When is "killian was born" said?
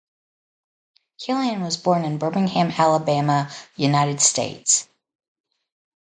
1.19-2.05